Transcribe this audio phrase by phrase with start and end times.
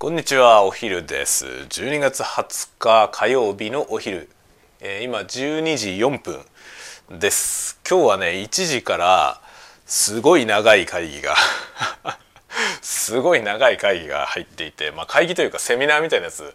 [0.00, 1.44] こんにちはお昼です。
[1.44, 4.30] 12月20日火曜日のお昼、
[4.80, 6.40] えー、今12時4分
[7.20, 7.78] です。
[7.86, 9.42] 今日はね1時から
[9.84, 11.36] すごい長い会議が
[12.80, 16.50] すごい長い会議が入っていて、まあ、会議というかセミナーみたいなやつ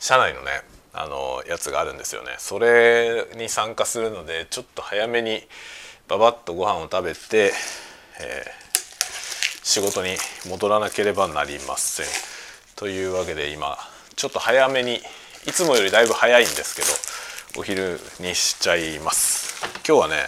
[0.00, 0.62] 社内のね
[0.94, 2.36] あのやつがあるんですよね。
[2.38, 5.46] それに参加するのでちょっと早めに
[6.08, 7.52] ババッとご飯を食べて、
[8.20, 10.16] えー、仕事に
[10.46, 12.35] 戻らなければなりません。
[12.76, 13.78] というわけで今
[14.16, 14.96] ちょっと早めに
[15.46, 16.82] いつもよりだいぶ早いんですけ
[17.56, 19.64] どお昼にしちゃいます。
[19.88, 20.26] 今日はね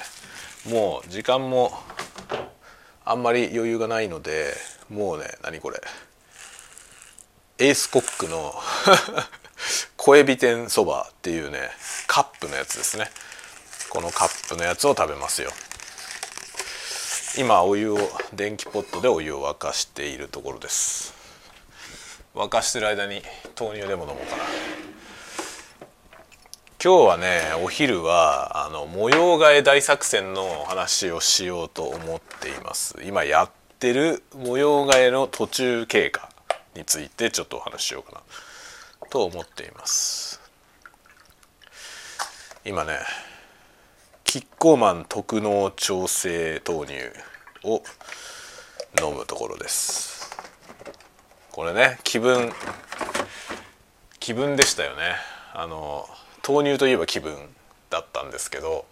[0.71, 1.73] もう時間も
[3.05, 4.55] あんまり余裕がないので
[4.89, 5.83] もうね何これ
[7.59, 8.55] エースコックの
[9.99, 11.71] 小エビ天そばっていうね
[12.07, 13.11] カップのやつですね。
[13.91, 15.53] このカップのやつを食べますよ。
[17.37, 17.99] 今お湯を
[18.33, 21.18] 電気ポットでお湯を沸かしているところです。
[22.39, 23.21] 沸かしてる間に
[23.59, 24.45] 豆乳でも飲もうかな。
[26.81, 32.95] 今日はねお昼はあの模様替え大作戦の話をしようと思っています。
[33.05, 33.51] 今やっ
[33.81, 36.31] てる模様替えの途中経過
[36.77, 38.23] についてちょっとお話ししようか
[39.01, 39.09] な。
[39.11, 40.41] と思っています。
[42.65, 43.01] 今ね
[44.23, 46.95] キッコーマン特納調整豆乳
[47.65, 47.83] を
[49.03, 50.18] 飲むところです。
[51.59, 52.53] これね気分
[54.21, 55.17] 気分でしたよね。
[55.53, 56.09] あの
[56.47, 57.35] 豆乳といえば気分
[57.91, 58.85] だったんですけど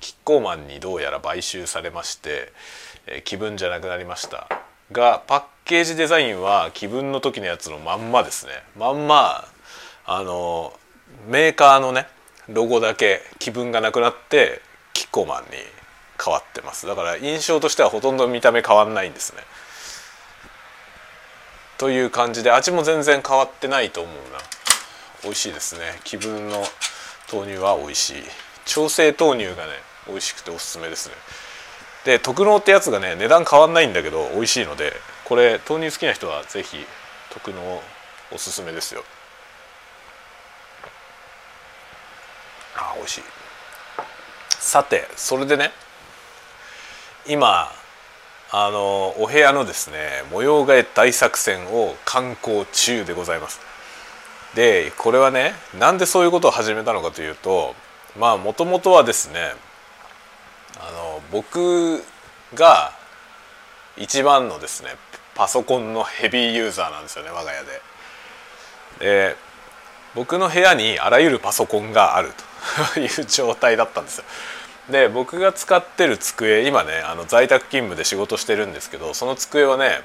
[0.00, 2.50] キッコーマンにどうやら買収されまして、
[3.06, 4.48] えー、気分じゃなくなりました。
[4.90, 8.52] がパッケージデザインは気分の時のやつのまんまですね。
[8.74, 9.46] まんま
[10.06, 10.72] あの
[11.28, 12.06] メーカーのね
[12.48, 14.62] ロゴだけ気分がなくなって
[14.94, 15.48] キッコーマンに
[16.24, 16.86] 変わってます。
[16.86, 19.42] だから印象としてはほとんど見た目変わんないんですね。
[21.78, 24.38] という感じで味も全然変わってないと思うな。
[25.22, 26.00] 美味しいですね。
[26.04, 26.64] 気分の
[27.32, 28.22] 豆乳は美味しい。
[28.64, 29.72] 調整豆乳がね
[30.06, 31.14] 美味しくておすすめですね。
[32.04, 34.92] で特納ってやつがね値段変わんないんだけど美味しいので
[35.24, 36.84] これ豆乳好きな人は是非
[37.30, 37.82] 特納
[38.30, 39.02] おすすめですよ。
[42.76, 43.22] あ美味しい。
[44.50, 45.72] さてそれでね
[47.26, 47.70] 今
[48.56, 53.58] あのお部屋のですね模様替え大作戦を観光中でございます
[54.54, 57.74] でこれはねなんでそういうことを始めたのかというと
[58.16, 59.54] まあもともとはですね
[60.78, 62.00] あの僕
[62.54, 62.92] が
[63.96, 64.90] 一番のですね
[65.34, 67.80] パソコンのヘビーユーザーなんですよね我が家で。
[69.00, 69.36] で
[70.14, 72.30] 僕の部屋にあらゆるパソコンがある
[72.94, 74.24] という状態だったんですよ。
[74.90, 80.00] で僕が使ってる机今ねあの在宅勤務で仕事してるんですけどその机はね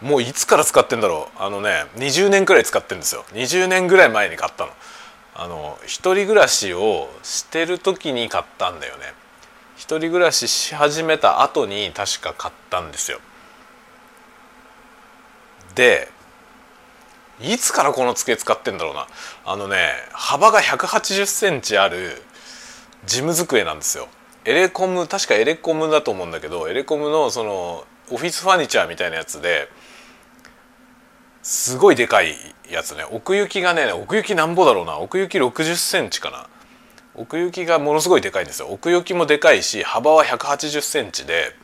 [0.00, 1.42] もういつから使ってんだろう。
[1.42, 3.24] あのね20年くらい使ってるんですよ。
[3.32, 4.72] 20年ぐらい前に買ったの。
[5.34, 9.12] あの一人暮らしをしてる時に買ったんだよね。
[9.76, 13.20] 一人暮らしし始めた後に確か買ったんですよ。
[15.74, 16.08] で
[17.40, 19.06] いつからこの机使ってんだろうな。
[19.44, 22.22] あのね幅が180センチある
[23.06, 24.08] 事務机なんですよ。
[24.44, 29.68] エレコム確かエレコムだと思うんだけどエレコムのそのオフィスファニチャーみたいなやつで
[31.42, 32.34] すごいでかい
[32.70, 33.04] やつね。
[33.10, 34.98] 奥行きがね奥行きなんぼだろうな。
[34.98, 36.48] 奥行き60センチかな。
[37.14, 38.68] 奥行きがものすごいでかいんですよ。
[38.68, 41.54] 奥行きもでかいし幅は180センチで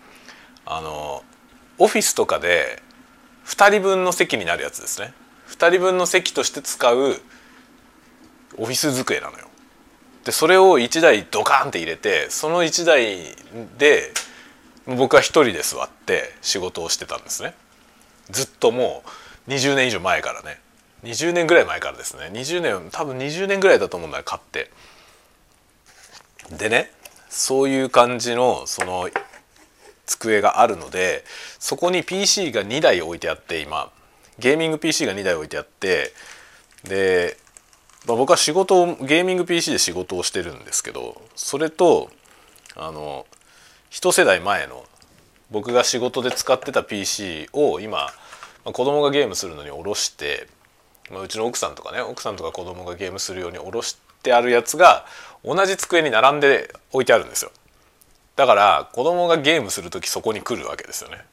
[0.65, 1.23] あの
[1.79, 2.83] オフィスとかで
[3.47, 5.13] 2人分の席になるやつですね。
[5.49, 7.21] 2人分の席として使う
[8.57, 9.46] オフィス机なのよ。
[10.27, 13.37] でそれを1台ドカンって入れてその1台
[13.79, 14.13] で
[14.85, 17.55] 僕は1人で座って仕事をしてたんですね。
[18.31, 19.05] ずっとも
[19.47, 20.61] う20年以上前からね。
[21.05, 22.29] 20年ぐらい前からですね。
[22.33, 24.69] 20年多分20年ぐらいだと思うんだよ買って。
[26.51, 26.91] でね
[27.29, 29.09] そういう感じのその
[30.07, 31.25] 机があるので
[31.61, 33.93] そこに PC が2台置いてあって今。
[34.41, 36.13] ゲーミング PC が2台置いてあって
[36.83, 37.39] で
[38.07, 42.11] まあ、僕は仕事をゲーミング PC で仕事をしてるんですけどそれと
[42.77, 43.27] あの
[43.91, 44.85] 一世代前の
[45.51, 48.11] 僕が仕事で使ってた PC を今、ま
[48.67, 50.49] あ、子供がゲームするのに下ろして、
[51.11, 55.05] まあ、うちの奥さんとかね奥さんとか子供がゲームするように下ろしてあるやつが
[55.45, 57.53] 同じ机に並んで置いてあるんですよ。
[58.35, 61.25] だから子供がゲームする時そこに来るわけですよね。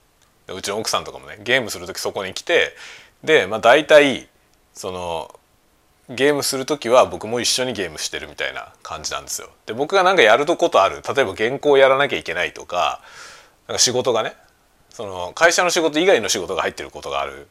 [0.47, 2.75] うちの奥さんとかもねゲームする時そこに来て
[3.23, 4.29] でまあ大体
[4.73, 5.39] その
[6.13, 9.50] ゲームする時は僕も一緒にゲームしてるみたいな感じなんですよ。
[9.65, 13.01] で僕が何かやることある例えば原稿をやらなきゃいけないとか
[13.68, 14.36] なんか仕事がね
[14.89, 17.48] その会社の仕事以外の仕事が入ってることがある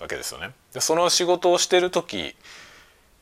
[0.00, 0.50] わけですよね。
[0.72, 2.34] でその仕事をしてる時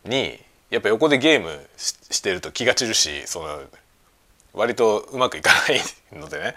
[0.05, 0.38] に
[0.71, 3.61] やっぱ横でゲームしてると気が散るしその
[4.53, 5.81] 割とうまくいかない
[6.19, 6.55] のでね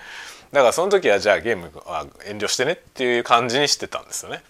[0.52, 4.42] だからその時はじゃあゲームは遠慮してねっていう感じにしてたんですよね。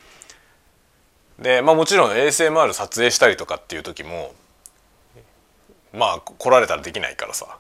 [1.40, 4.34] でまあもちろん ASMR 撮影したりとかっていう時も
[5.94, 7.58] まあ来られたらできないからさ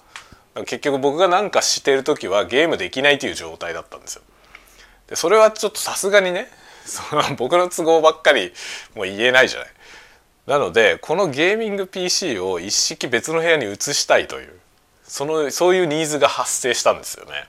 [0.65, 4.21] 結局僕が何かしてる時はゲームできないという状態だったんですよ。
[5.07, 6.47] でそれはちょっとさすがにね
[6.85, 8.51] その僕の都合ばっかり
[8.95, 9.69] もう言えないじゃない。
[10.47, 14.59] なのでこのゲーミング PC を一式別の部屋に移したいという
[15.03, 17.47] そのそういうニーズが発生したんですよね。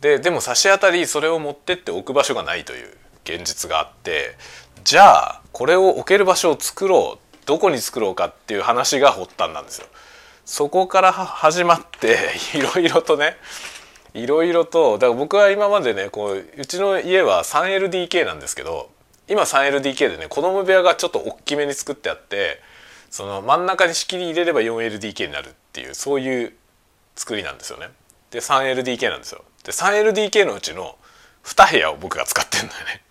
[0.00, 4.36] ででも差し当たりそれを持ってって置く場所がないという現実があって
[4.84, 9.86] じゃあこれを置ける場所を作ろうどこに作ろうかっていう話が発端なんですよ。
[10.44, 12.18] そこから始まって
[12.54, 13.36] いろいろとね
[14.14, 18.90] いろいろとだから僕は今までねこううちの家は 3LDK なんですけど
[19.28, 22.60] 今 3LDK でね子供部屋がちょっと大きめに作ってあって
[23.10, 26.52] その真ん中に仕切り入れれば 4LDK になるっていうそういう
[27.14, 27.88] 作りなんですよね。
[28.30, 29.44] で 3LDK なんですよ。
[29.64, 30.96] で 3LDK のうちの
[31.44, 33.01] 2部屋を僕が使ってるんだよね。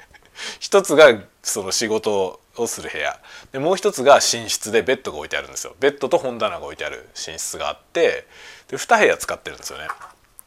[0.59, 3.19] 一つがその仕事をする部屋。
[3.51, 5.75] でもう一つが寝室でベッドが置いてあるんですよ。
[5.79, 8.27] ベッドと本棚が置いてある寝室があって
[8.67, 9.87] で2部屋使ってるんですよね。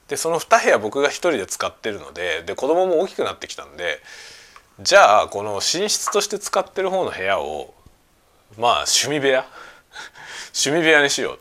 [0.08, 4.00] でその2部屋僕が1人で使ってるのでで子供も大きくなってきたんで
[4.80, 7.74] じゃあこの寝室として使ってる方の部屋を
[8.58, 9.46] まあ趣味部屋？
[10.54, 11.38] 趣味部屋にしよう。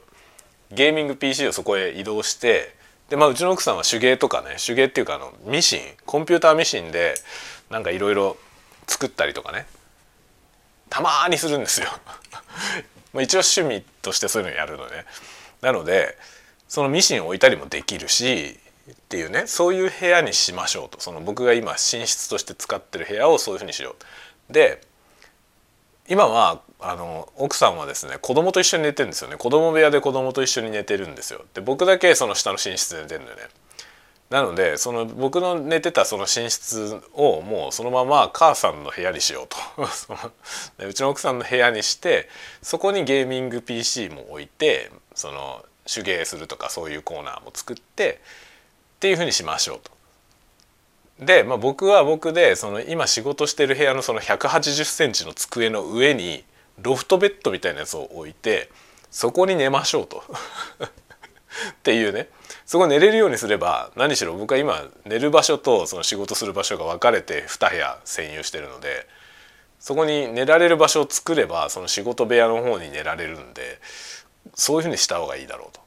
[0.71, 2.75] ゲーミング PC をそこへ移動して
[3.09, 7.15] でまあうちの奥さんは手芸とかね手芸っていうかあのミシンコンピューターミシンで
[7.73, 8.37] なんかいろいろ
[8.87, 9.65] 作ったりとかね。
[10.89, 11.87] たまにするんですよ。
[13.13, 15.05] ま一応趣味としてそういうのやるのね。
[15.61, 16.15] なので
[16.67, 18.59] そのミシンを置いたりもできるし
[18.91, 19.47] っていうね。
[19.47, 20.99] そういう部屋にしましょうと。
[21.01, 23.95] その僕が今寝室として使ってる部屋をそういうふうにしよ
[24.49, 24.53] う。
[24.53, 24.79] で
[26.07, 29.37] 今はあの奥さんはですね子供と一緒に寝てるんですよね。
[29.37, 31.43] 子供部屋で子供と一緒に寝てるんですよ。
[31.55, 33.43] で僕だけその下の寝室で寝てるんだよね。
[34.29, 39.57] なのでその僕の寝てたその寝室をもうそのまま母さんの部屋にしようと。
[40.87, 42.29] うちの奥さんの部屋にして
[42.61, 48.21] そこにゲーミング PC も置いてその手芸するとかそういうコーナーも作って
[48.95, 49.91] っていうふうにしましょうと。
[51.19, 56.43] で、まあ、僕は僕でその今仕事してる部屋のその180センチの机の上に
[56.81, 58.69] ロフトベッドみたいなやつを置いて
[59.11, 60.23] そこに寝ましょうと。
[61.71, 62.29] っていうね。
[62.73, 69.07] そこ寝れるようにすれば何しろ僕は今寝る場所とその仕事する場所が分かれて2部屋占有してるので
[69.77, 73.79] そこに寝られる場所を作ればその仕事部屋の方に寝られるんで
[74.55, 75.81] そういうふうにした方がいいだろうと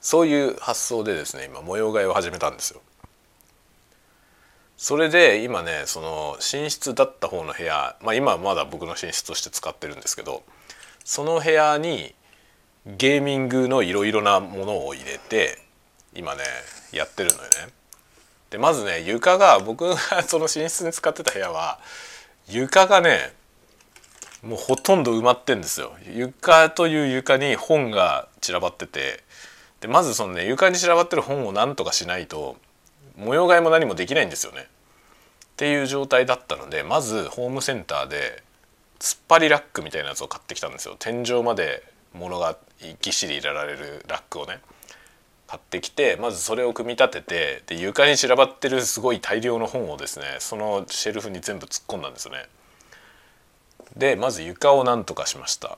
[0.00, 2.80] そういう発想でですね今模様替えを始めたんですよ。
[4.76, 10.44] それで今ねその寝室だった方の部屋まあ今はまだ僕の寝室として使ってるんですけど
[11.04, 12.14] その部屋に
[12.86, 15.58] ゲーミングのいろいろなものを入れて
[16.14, 16.42] 今ね
[16.92, 17.48] やってるのよね。
[18.50, 19.96] でまずね床が 僕が
[20.26, 21.78] その寝室に使ってた部屋は
[22.48, 23.34] 床がね
[24.42, 25.94] もうほとんど埋まってんですよ。
[26.12, 29.22] 床という床に本が散らばってて
[29.80, 32.56] でまずそのね床に散らばってる本をなんとかしないと
[33.16, 34.62] 模様替えも何もできないんですよね。
[34.62, 38.42] っていう状態だったのでまずホームセンターで
[38.98, 40.96] 突っ張りラックみたいなやつを買ってきたんですよ。
[40.98, 42.56] 天井まで物が
[43.00, 44.60] ぎっしり入れられるラックをね
[45.46, 52.46] 買ってきてまずそれを組み立ててで床に散らばってるすごい大量の本をですねそのシェルフに全部突っ込んだんですよね。
[53.96, 55.76] でまず床をなんとかしました。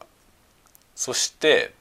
[0.95, 1.73] そして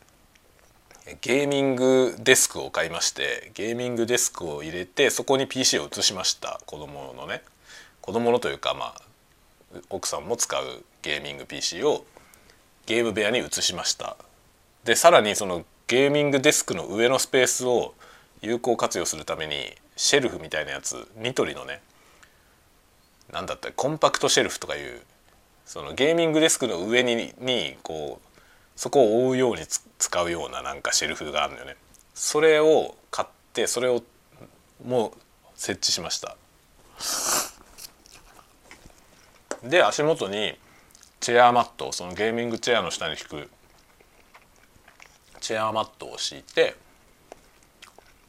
[1.22, 6.60] ゲーミングデスクを買いましてゲーミングデスクを入れてそこに PC を移しました。
[6.66, 7.44] 子供のね。
[8.02, 9.02] 子供のというかまあ
[9.92, 12.06] 奥さんも使うゲーミング PC を
[12.88, 14.18] ゲーム部屋に移しました。
[14.84, 17.94] でさらにそのゲーミングデスクの上のスペースを
[18.42, 21.82] 有効活用するためにシェルフみたいなやつニトリのね
[23.32, 25.02] 何だったコンパクトシェルフとかいう
[25.66, 28.40] そのゲーミングデスクの上ににこう
[28.76, 29.62] そこを覆うように
[30.00, 31.76] 使うようななんかシェルフがあるんだよね。
[32.14, 34.04] それを買ってそれを
[34.84, 35.18] もう
[35.56, 36.36] 設置しました。
[39.64, 40.58] で足元に
[41.20, 43.50] チェアマットそのゲーミングチェアの下に引く
[45.44, 46.76] チェアマットを敷いて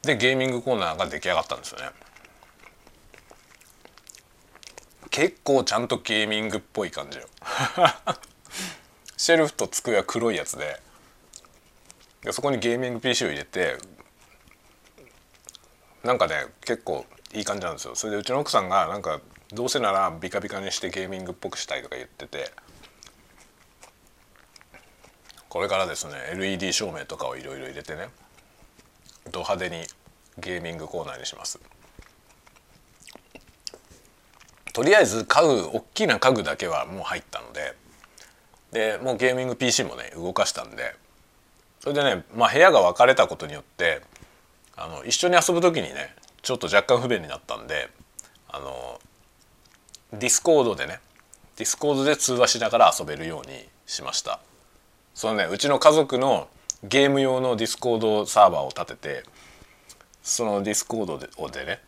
[0.02, 1.86] でゲーミングコーナーが出来上がったんですよね。
[5.10, 7.24] 結構ちゃんとゲーミングっぽい感じよ。
[9.16, 10.80] シェルフと机は黒いやつで
[12.22, 13.78] でそこにゲーミング PC を入れて
[16.02, 17.94] なんかね結構いい感じなんですよ。
[17.94, 19.20] それでうちの奥さんがなんか
[19.52, 22.50] どうせならビカビカにしてゲーミングっぽくしたいとか言ってて
[25.54, 28.08] これからですね LED 照明とかをいろいろ入れてね
[29.30, 29.84] ド派手に
[30.36, 31.60] ゲーミングコーナーにします。
[34.72, 37.76] とりあえず家具大きな家具だけはもう入ったので
[38.72, 40.96] でもうゲーミング PC もね動かしたんで
[41.78, 44.02] それでね、まあ、部屋が分かれたことによって
[44.74, 47.90] あの一緒に遊ぶ時にねちょっと若干不便になったんで
[48.48, 48.98] あの
[50.14, 50.98] ディスコードでね
[51.56, 54.40] ディスコードで通話しながら遊べるようにしました。
[55.14, 56.48] そのねうちの家族の
[56.82, 59.24] ゲーム用のディスコードサーバーを立てて
[60.22, 61.28] そのディスコードで
[61.58, 61.80] でね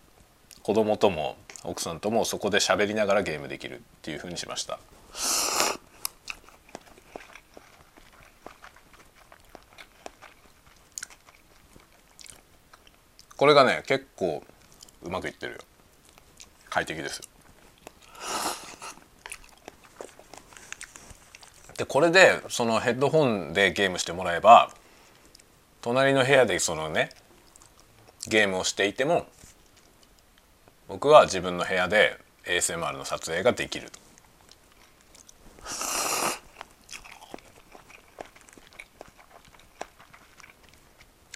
[0.62, 4.78] 子供とも奥さんともそこで喋りながらゲームできるっていうふうにしました。
[13.37, 14.42] これがね結構
[15.02, 15.59] うまくいってるよ。
[16.71, 17.25] 快適ですよ。
[21.76, 24.71] でこれでそのヘッドホンでゲームしてもらえば
[25.83, 27.11] 隣の部屋でそのね
[28.28, 29.26] ゲームをしていても
[30.88, 33.90] 僕は自分の部屋で ASMR の撮影ができる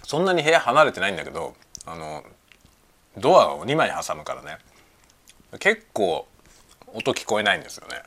[0.05, 1.55] そんなに部屋離れてないんだけど
[1.87, 2.25] あの
[3.17, 4.59] ドアを2枚挟むからね
[5.59, 6.27] 結構
[6.89, 8.03] 音聞こえないんですよね。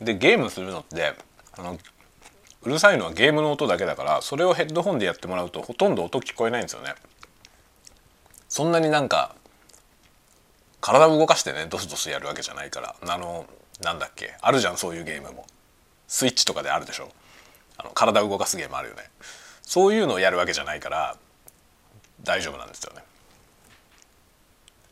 [0.00, 1.14] でゲームするのって
[1.56, 1.78] あの
[2.62, 6.94] うるさいのはゲームの音だけだからそれをヘッドホンでやってもらうとほとんど音聞こえないんですよね。
[8.48, 9.34] そんなになんか
[10.80, 13.46] 体を動かしてねドスドスやるわけじゃないからあの
[13.82, 15.46] なんだっけあるじゃんそういうゲームも。
[16.08, 17.10] スイッチとかであるでしょ。
[17.78, 19.02] あの体を動かすゲームあるよね。
[19.62, 21.16] そういうのをやるわけじゃないから
[22.22, 23.02] 大丈夫なんですよね。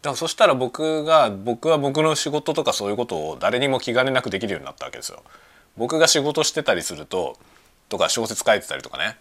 [0.05, 5.23] だからそしたら僕が僕は僕の仕事とかそういうことを誰にも気兼ねなくできるようになったわけですよ。
[5.79, 7.39] 僕が仕事してたりすると
[7.89, 9.17] とか小説書いてたりとかね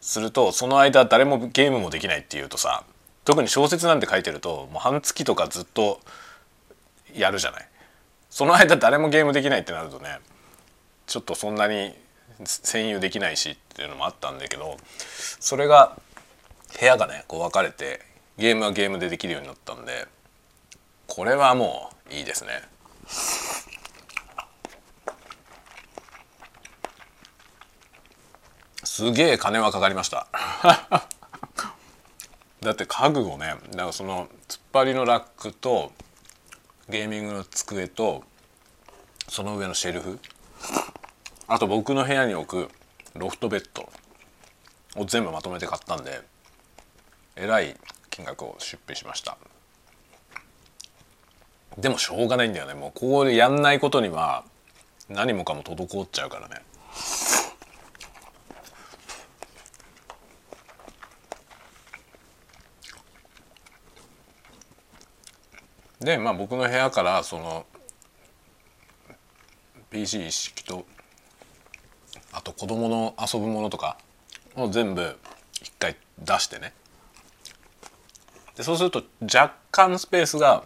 [0.00, 2.82] するとその間誰もゲームもできないっていうとさ
[3.24, 6.00] 特に小説なんて書いてるともう半月とかずっと
[7.14, 7.68] やるじゃない。
[8.28, 10.18] その間誰もゲームできないってなるとね
[11.06, 11.94] ちょっとそんなに
[12.42, 14.78] 占有できないしっていうのもあったんだけど
[15.38, 15.96] それが
[16.80, 18.00] 部屋がねこう分かれて
[18.38, 20.06] ゲームはゲームでできるようになったんで
[21.06, 22.62] これはもういいですね。
[28.84, 30.26] すげえ金はかかりました
[32.60, 35.92] だって家具をねだからその突っ張りのラックと
[36.88, 38.24] ゲーミングの机と
[39.28, 40.18] その上のシェルフ
[41.46, 42.70] あと僕の部屋に置く
[43.14, 43.88] ロフトベッド
[45.00, 46.20] を全部まとめて買ったんで
[47.36, 47.76] えらい
[48.18, 49.38] 金額を出費しました。
[51.76, 52.74] でもしょうがないんだよね。
[52.74, 54.42] もうこうやんないことには
[55.08, 56.56] 何もかも滞っちゃうからね。
[66.00, 67.66] でまあ僕の部屋からその
[69.90, 70.84] PC 一式と
[72.32, 73.96] あと子供の遊ぶものとか
[74.56, 75.16] を全部
[75.62, 76.72] 一回出してね。
[78.58, 80.64] でそうすると若干スペースが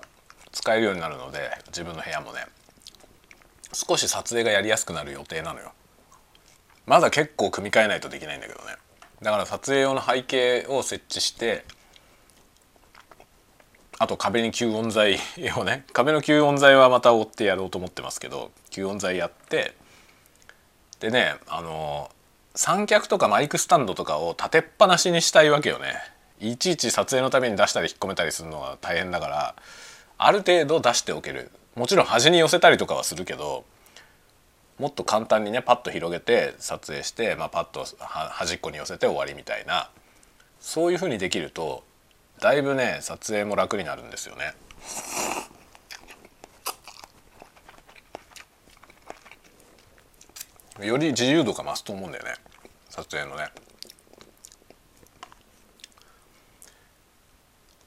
[0.50, 2.46] 使えるようになるので自分の部屋もね。
[3.75, 5.72] 少し撮影がやりやすくなる予定なのよ。
[6.87, 8.76] まだ結構組み替えないとできないんだけどね。
[9.20, 11.66] だから撮影用の背景を設置して
[13.99, 15.18] あと壁に吸音材
[15.56, 19.76] をね 壁の吸音材はまた追ってやろうと思ってますけど吸音材やって
[20.99, 22.11] でねあの
[22.54, 25.94] 三脚とかマイクスタンドとかを立てっぱなしにしたいわけよね。
[26.42, 29.54] いちいち撮影のために出したり引っ込めたりするのが大変だから
[30.18, 33.64] ある程度出しておけるもちろん端に寄せたりとかはするけど
[34.78, 39.88] もっと簡単にねパッと広げて撮影して、まあ、パッと端っこに寄せて終わりみたいな
[40.61, 41.84] そういうふうにできると
[42.40, 44.54] だいぶね撮影も楽になるんですよね。
[50.80, 52.34] より自由度が増すと思うんだよね
[52.88, 53.50] 撮影のね。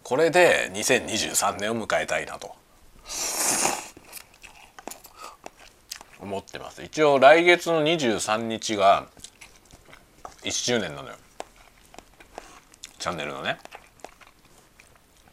[0.06, 2.56] これで2023年を迎えたいなと。
[6.22, 6.84] 思ってます。
[6.84, 9.08] 一応来月の23日が
[10.44, 11.16] 1周年なのよ。
[13.00, 13.58] チャンネルのね。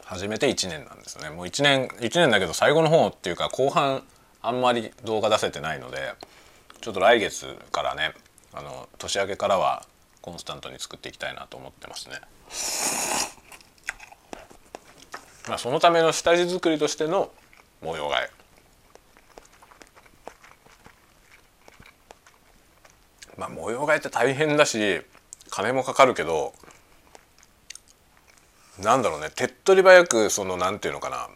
[0.05, 1.29] 初めて1年なんですね。
[1.29, 4.01] もう1年1年だけど最後の方っていうか後半
[4.41, 6.15] あんまり動画出せてないので
[6.81, 8.15] ちょっと来月からね
[8.51, 9.85] あの年明けからは
[10.21, 13.42] コンスタントに作っていきたいなと思ってますね。
[15.47, 17.31] まあ、そのための下地作りとしての
[17.81, 18.29] 模様替え。
[23.37, 25.01] まあ模様替えって大変だし
[25.49, 26.53] 金もかかるけど
[28.79, 31.29] なんだろうね手っ取り早くそのなんていうのかな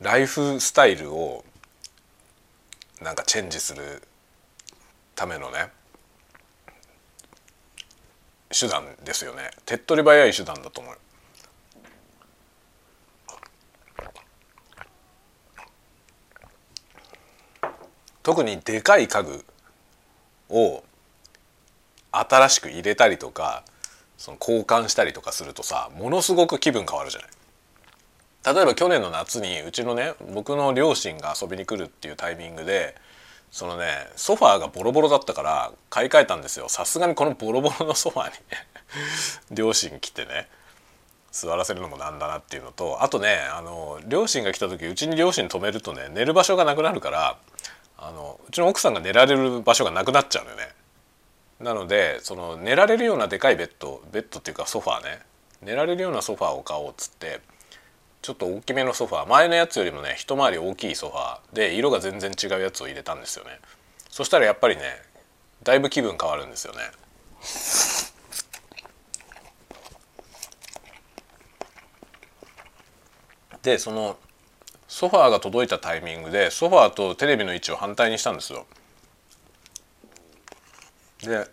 [0.00, 1.44] ライフスタイルを
[3.00, 4.02] なんかチェンジする
[5.14, 5.68] ためのね
[8.50, 9.50] 手段ですよね。
[9.64, 10.98] 手っ取り早い手段だと思う。
[18.26, 19.44] 特にでかい家具
[20.50, 20.82] を
[22.10, 23.62] 新しく入れたりとか
[24.18, 27.30] その交換したりとかするとさものすごく気分変わるじゃない。
[28.52, 32.96] 例えば去年の夏にうちのね僕の両親が遊びに来るっていうタイミングで
[33.52, 38.32] そのねソファーがボロボロだったから買い替えたんですよさすがにこのボロボロのソファーに
[39.54, 40.48] 両親来てね
[41.30, 47.38] 座らせるのもなんだなっていうのとあとねあの両親が来た時うちに両親泊めるとね寝る場所がなくなるから
[47.98, 50.68] あのうちの奥さんが寝られる場所がなくなっちゃうのよね。
[51.60, 55.20] なのでその寝られるようなでかいベッドベッドっていうかソファーね。
[55.62, 57.40] 寝られるようなソファーを買おうっつって
[58.20, 59.26] ちょっと大きめのソファー。
[59.28, 63.58] 前のやつよりもね一回り大きいソファーで色が全然違うやつを入れたんですよね。
[64.10, 64.82] そしたらやっぱりね
[65.62, 66.78] だいぶ気分変わるんですよね。
[73.62, 74.16] でその
[74.88, 78.66] ソファーが届いたタイミングでソファーとテレビの位置を反対にしたんですよ
[81.22, 81.46] で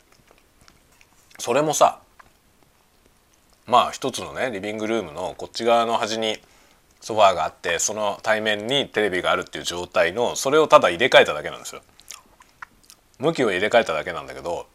[1.40, 2.00] それもさ
[3.66, 6.38] まあ一つのねリビングルームのこっち側の端に
[7.04, 11.82] ソファーがあってその対面にテレビがあるっていう状態のそれをただ入れ替えただけなんですよ。
[13.20, 14.68] 向きを入れ替えただけなんだけど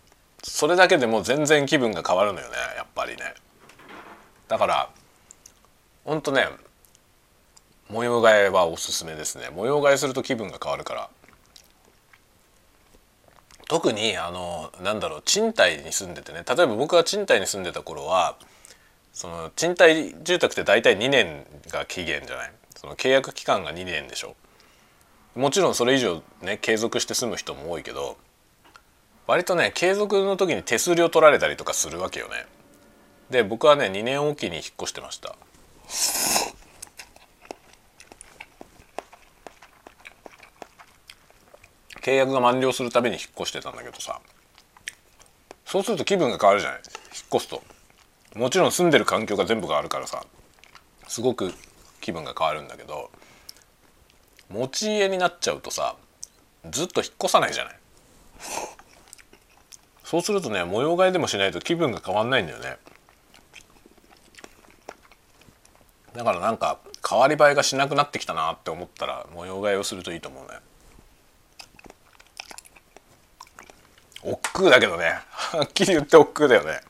[0.42, 3.34] それだけでも全然気分が変わるのよねやっぱりね。
[4.46, 4.90] だから
[6.04, 6.48] ほんとね
[7.90, 9.48] 模様替えはおすすめですね。
[9.50, 11.10] 模様替えすると気分が変わるから。
[13.68, 16.42] 特にあのなんだろう賃貸に住んでてね。
[16.46, 18.36] 例えば僕が賃貸に住んでた頃は
[19.12, 22.52] その賃貸住宅って大体2年が期限じゃない？
[22.76, 24.36] その契約期間が2年でしょ。
[25.34, 28.16] もちろんそれ以上ね継続して住む人も多いけど
[29.26, 32.46] 割とね継続の時に手数料取られたりとかするわけよね。
[33.30, 35.36] で僕はね2年おきに引っ越してました。
[42.02, 44.20] 契約が満了するたびに引っ越してたんだけどさ。
[45.64, 46.78] そうすると気分が変わるじゃない。
[46.78, 46.86] 引っ
[47.34, 47.62] 越すと。
[48.34, 50.24] もちろん住んでる環境が全部変わるからさ。
[51.06, 51.52] すごく
[52.00, 53.10] 気分が変わるんだけど。
[54.50, 55.96] 持ち家になっちゃうとさ
[56.70, 57.78] ずっと引っ越さないじゃない。
[60.04, 62.78] そうするとね模様替えでもしないと気分が変わんないんだよね。
[66.14, 70.58] だからなんか変わり映えがしなくなってきたなって思ったら模様替えをするといいと思うね。
[74.22, 75.20] 億劫だけどね。
[75.30, 76.80] はっきり言って億劫だよね。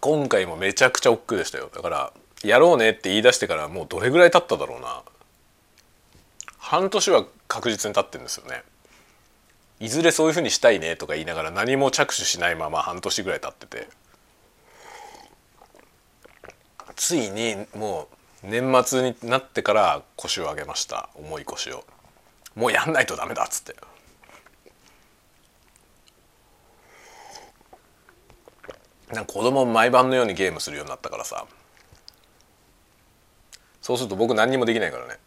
[0.00, 1.70] 今回もめちゃくちゃ億劫でしたよ。
[1.74, 5.02] だからやろうねって言い出してからもうどれぐらい経っただろうな。
[6.58, 8.62] 半年は確実に経ってるんですよね。
[9.78, 13.88] いずれそういうふうにしたいねとか言いながら何も着手しないまま半年ぐらい経ってて。
[16.94, 18.08] ついにも
[18.42, 21.08] う年末になってから腰を上げました。
[21.14, 21.84] 重い腰を。
[22.54, 23.76] もうやんないとダメだっつって。
[29.12, 31.46] なんか子供毎晩のようにゲームするようになったからさ。
[33.80, 35.18] そうすると僕何にもできないからね。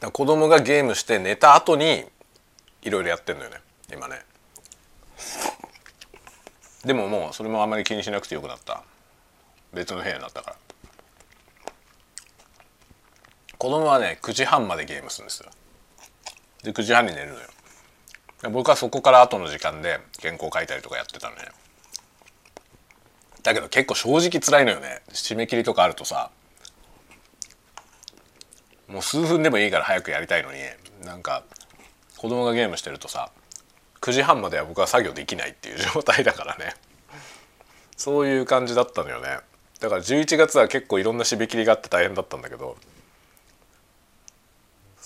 [0.00, 2.06] だ子供がゲームして寝た後に
[2.82, 3.58] いろいろやってんのよね。
[3.92, 4.22] 今ね。
[6.84, 8.82] でももうそれもあまり気にしなくてよくなった。
[9.74, 10.56] 別の部屋になったから。
[13.58, 15.50] 子供はね9時半までゲームするんですよ。
[16.62, 17.48] で9時半に寝るのよ。
[18.44, 21.42] 僕はそこから後の時間で原稿書いたりとかやってたのね。
[23.42, 25.02] だけど結構正直辛いのよね。
[25.10, 26.30] 締め切りとかあるとさ
[28.86, 30.58] もう数分でもいいから早くやりたいのに
[31.04, 31.42] なんか
[32.16, 33.30] 子供がゲームしてるとさ
[34.00, 36.74] 9時半までは僕は作業できないっていう状態だからね。
[37.96, 39.38] そういう感じだったのよね。
[39.80, 42.76] だから11月は結構いろんな締め切りがあって大変だったんだけど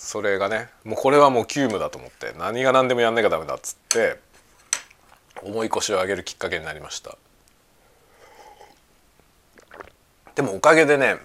[0.03, 4.19] それがねもうこれはもう急務だと思って何が何でもやんなきゃダメだっつって
[5.41, 7.17] 重い腰を上げるきっかけになりました。
[10.35, 11.15] でもおかげでね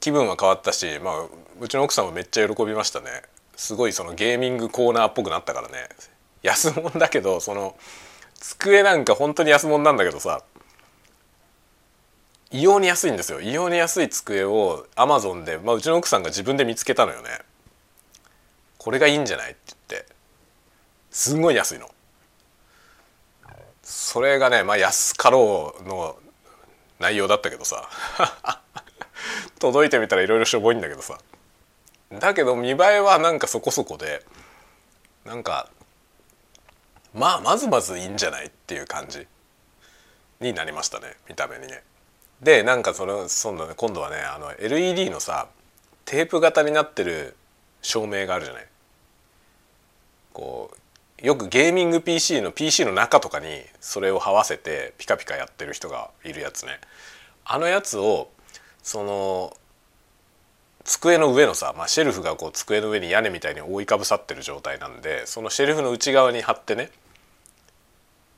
[0.00, 1.14] 気分は変わったし、まあ、
[1.60, 3.06] うちの奥さんもめっちゃ喜びましたね。
[3.54, 5.88] すごいそのゲーミングコーナーっぽくなったからね。
[6.42, 7.76] 安物だけどその
[8.34, 10.42] 机なんか本当に安物なんだけどさ
[12.50, 13.42] 異様に安いんですよ。
[13.42, 17.28] 異様に安い机をアマゾンで、まあ、うちの奥さんが自分で見つけたのよね。
[18.86, 20.06] これがいいんじゃないって言って
[21.10, 21.90] すんごい安いの
[23.82, 26.16] それがねまあ安かろうの
[27.00, 27.90] 内容だったけどさ
[29.58, 31.18] 届いてみたらいろいろしょぼいんだけどさ
[32.12, 34.24] だけど見栄えはなんかそこそこで
[35.24, 35.68] なんか
[37.12, 39.26] まあまずまずいいんじゃないっていう感じ
[40.38, 41.82] になりましたね見た目にね。
[42.40, 45.48] でなんかそのその、ね、今度はねあの LED のさ
[46.04, 47.34] テープ型になってる
[47.82, 48.66] 照明があるじゃない。
[50.36, 50.70] こ
[51.22, 53.46] うよくゲーミング PC の PC の中とかに
[53.80, 56.78] それを這わせてピカピカやってる人がいるやつね。
[57.46, 58.28] あのやつを
[58.82, 59.56] その
[60.84, 66.90] 机の上のさ、まあ、シェルフがこう机の上に屋根みたいに覆いかぶさってる状態なんでそのシェルフの内側に貼ってね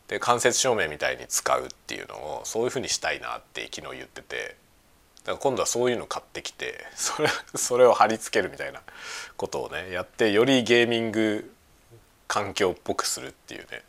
[0.07, 4.57] で間接照明みたいに使うっていうのをそういうふうにしたいなって昨日言ってて。
[5.25, 8.81] だから今度はそういうの買ってきてそれそれを貼り付けるみたいな
[9.37, 11.53] ことをねやってよりゲーミング
[12.29, 13.83] 環境っぽくするっていうね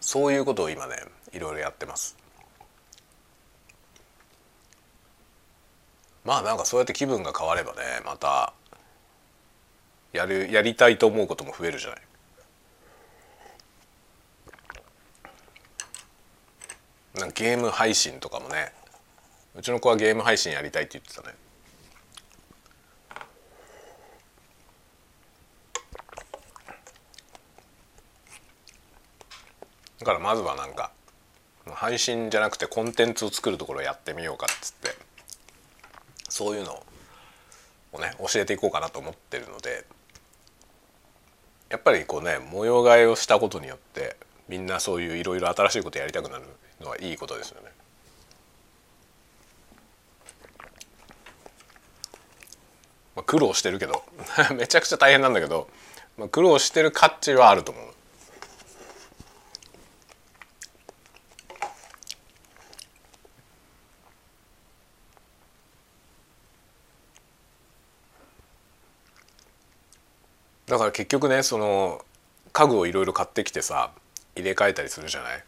[0.00, 0.96] そういうことを今ね
[1.32, 2.16] いろいろやってます。
[6.24, 8.52] まあなんかそうやって気分が変わればねまた
[10.12, 12.02] やるやりたいと思うことも増えるじゃない。
[17.14, 18.72] なんかゲーム配信とかもね
[19.54, 21.34] うちの子はゲーム配信やりたいって言ってたね。
[30.02, 30.90] だからまずはなんか
[31.74, 34.96] 配信じゃなくてコンテンツを作るところをやってみようかっつって
[36.28, 36.82] そういうの
[37.92, 39.84] をね教えていこうかなと思ってるので
[41.70, 44.16] やっぱりこうね模様替えをしたことによって
[44.48, 46.46] みんなそういういろいろ新しいことやりたくなる
[46.80, 47.68] のはいいことですよね。
[53.14, 54.02] まあ、苦労してるけど
[54.56, 55.68] めちゃくちゃ大変なんだけど、
[56.16, 57.91] まあ、苦労してる価値はあると思う。
[70.72, 72.02] だから結局ねその
[72.54, 73.90] 家具をいろいろ買ってきてさ
[74.34, 75.44] 入れ替えたりするじゃない？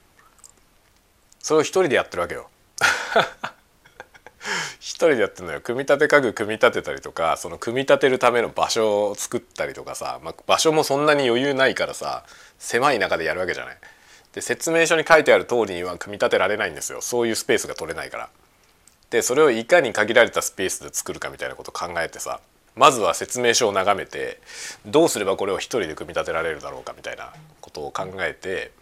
[1.38, 2.50] それを一人でやってるわけよ。
[4.78, 5.62] 一人でやってるのよ。
[5.62, 12.26] 組み立て家具組み立てたりとかその組み立てるための場所を作ったりとかさ、まあ、場所もそんなに余裕ないからさ
[12.58, 13.78] 狭い中でやるわけじゃない？
[14.34, 17.00] で説明書に書いてある通りには組み立てられないんですよ。
[17.00, 18.28] そういうスペースが取れないから。
[19.08, 22.40] でそれをいかに限られたスペースで作るかみたいなこと考えてさ
[22.76, 24.40] まずは説明書を眺めて
[24.84, 28.72] どうすればこれを一人で組み立てられるだろうかみたいなことを考えて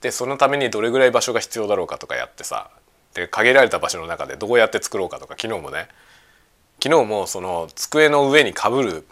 [0.00, 2.70] でそのためにどれぐらい場所が必要だろうかとかやってさ
[3.14, 5.88] で限られた場所の中でどうやって作ろうかとか昨日もね
[6.82, 9.06] 昨日もその机の上にかぶる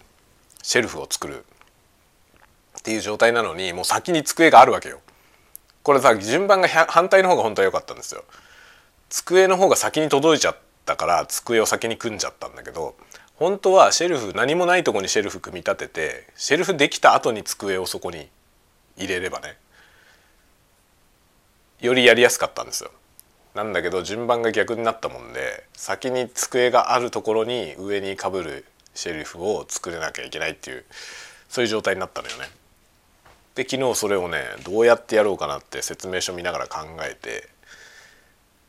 [0.63, 1.45] シェルフを作る
[2.79, 5.01] っていう状態なのにもう先に机があるわけよ。
[5.83, 8.25] これさ順番が反対の方が本当は良かったんですよ。
[9.09, 12.95] 机の方が先に届いちゃったから机を先に組んじゃったんだけど
[13.37, 18.29] 本当はシェルフ何もないとこにシェルフ組み立ててシェルフできた後に机をそこに
[18.96, 19.57] 入れればね
[21.81, 22.90] よりやりやすかったんですよ。
[23.55, 30.85] なんだけど順番が逆になったもんで先に机があるところに上にかぶるシェルフを作れなきゃいけないっていう
[31.49, 32.44] そういう状態になったのよね。
[33.55, 37.49] で昨日それをねどうやってやろうかなって説明書見ながら考えて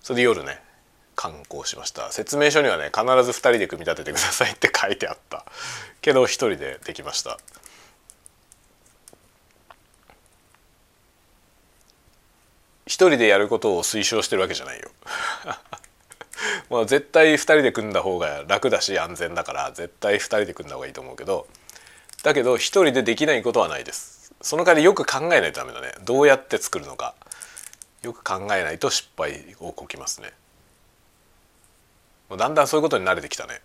[0.01, 0.61] それで夜ね
[1.17, 2.11] 観光しました。
[2.11, 5.45] 説明書にはね必ず2人で組み立ててくださいって書いてあった。
[5.99, 7.39] けど1人でできました。
[12.85, 14.91] 1人でやることを推奨してるわけじゃないよ。
[16.69, 21.47] まあ絶対2人で組んだ方が楽だし安全だから絶対2人で組んだ方がいいと思うけど
[22.21, 24.33] だけど1人でできないことはないです。
[24.39, 25.93] その代わりよく考えないとダメだね。
[26.01, 27.15] どうやって作るのか。
[28.03, 30.31] よく考えないと失敗をこきますね。
[32.35, 33.61] だんだんそういうことに慣れてきたね。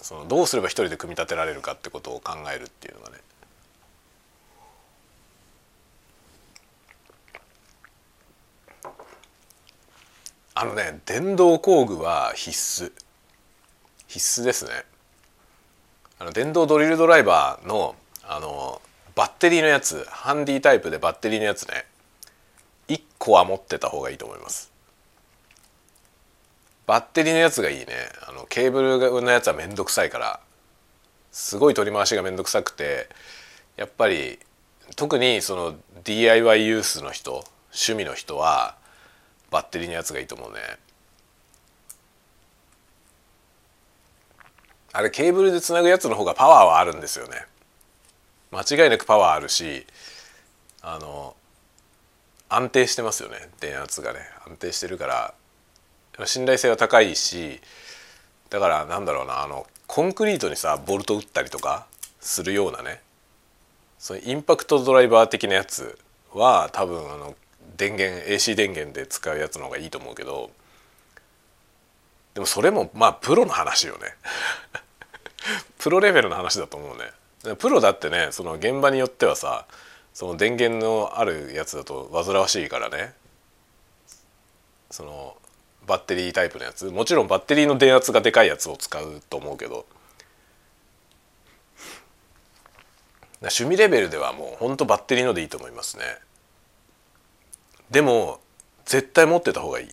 [0.00, 3.18] そのどうすれば一人で組み立てられるかってことを考えるっていうのがね。
[10.54, 12.92] あのね電動工具は必須。
[14.06, 14.70] 必須ですね。
[16.20, 18.80] あの電動ドリルドライバーのあの
[19.14, 21.86] バッテリーのやつハンディタイプでバッテリーのやつね。
[22.88, 24.70] 1個は持ってた方がいいと思います。
[26.88, 27.86] バッテリーのやつがいいね。
[28.26, 30.40] あのケーブルのやつは面倒くさいから。
[31.30, 33.10] すごい取り回しが面倒くさくて。
[33.76, 34.38] やっぱり
[34.96, 38.74] 特にその DIY ユースの人趣味の人は
[39.50, 40.60] バッテリーのやつがいいと思うね。
[44.94, 47.44] あれケーブルでつなぐやつの方がパワーはあるんですよね。
[48.50, 49.86] 間違いなくパワーあるし
[50.80, 51.36] あの
[52.48, 53.50] 安定してますよね。
[53.60, 55.34] 電圧がね安定してるから。
[56.26, 57.60] 信頼性は高いし
[58.50, 61.86] だからなんだろうなあのコンクリートにさボルト打ったりとか
[62.20, 63.00] するようなね
[63.98, 65.98] そのインパクトドライバー的なやつ
[66.32, 67.34] は多分あの
[67.76, 70.50] 電源 AC 電源で使うやつの方がいいと思うけど
[72.34, 74.14] でもそれもまあプロの話よね。
[75.78, 77.56] プロレベルの話だと思うね。
[77.56, 79.66] プロだってねその現場によってはさ
[80.14, 83.12] その電源のあるやつだと煩わしいからね。
[84.90, 85.36] その
[85.88, 86.84] バッテリータイプのやつ。
[86.86, 89.86] もちろんバッテリーの電圧がでかいやつを使うと思うけど。
[93.40, 96.04] 趣味レベルではもうほんとバッテリーのでいいと思いますね。
[97.90, 98.40] でも
[98.84, 99.88] 絶対持ってた方がいい。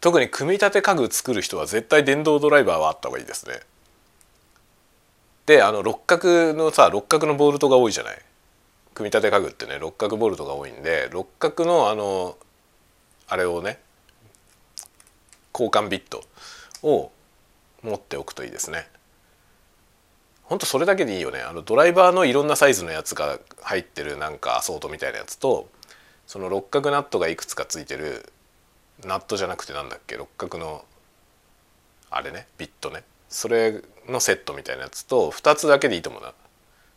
[0.00, 3.60] 特に組み立て家具作る人は絶対電動ドライバーはあった方がいいですね。
[5.46, 8.22] であの六角のさ六角のボルトが多いじゃない。
[8.94, 12.36] 組み立て家具ってね六角ボルトが多いんで六角のあの
[13.28, 13.80] あれをね
[15.58, 16.22] 交換ビット
[16.82, 17.10] を
[17.82, 18.86] 持っておくといいですね。
[20.44, 21.40] ほんとそれだけでいいよね。
[21.40, 25.68] あのドライバーのいろんなサイズのやつが入ってるなんかアソートみたいなやつと
[26.26, 28.32] その六角ナットがいくつかついてる
[29.04, 30.84] ナットじゃなくてなんだっけ六角の
[32.10, 33.02] あれねビットね。
[33.28, 36.32] それのセットみたいなやつと2つだけでいいと思うな。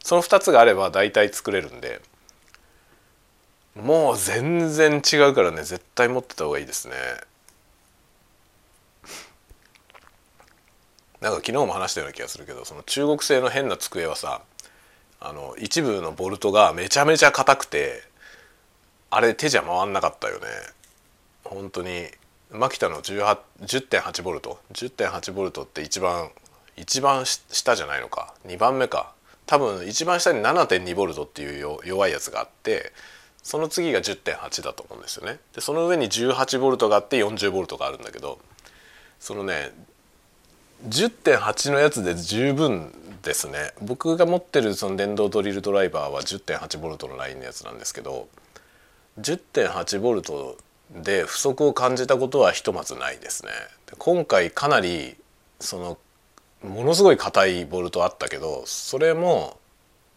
[0.03, 2.01] その2つがあれば大体作れるんで
[3.75, 6.95] もう全然違うからね絶対持ってた方がいいですね。
[11.21, 14.41] なんか昨日も話したような気がするけどその中国製の変な机はさ
[15.19, 18.01] あの一部のボルトがめちゃめちゃ硬くて
[19.11, 20.47] あれ手じゃ回んなかったよね。
[21.43, 22.07] 本当に
[22.49, 26.31] マキタの10.8ボルト？10.8ボルトって一番
[26.75, 29.13] 一番下じゃないのか？2番目か？
[29.45, 32.93] 多分一番下に7.2ボルトっていう弱いやつがあって
[33.43, 35.39] その次が10.8だと思うんですよね。
[35.53, 38.39] でその上に18ボルトがあって40ボルトがあるんだけど
[39.19, 39.71] そのね
[40.87, 43.73] 10.8のやつで十分ですね。
[43.81, 48.27] 僕が持ってるその電動ドリルドライバーは 10.8V のラインのやつなんですけど
[49.19, 50.55] 10.8V
[51.03, 53.51] で不足を感じたことはひとまずないですね。
[53.97, 55.15] 今回かなり
[55.59, 55.97] その
[56.63, 59.59] ものすごい硬いボルトあったけどそれも